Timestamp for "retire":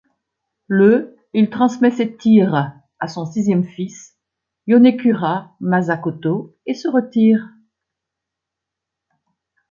6.87-7.47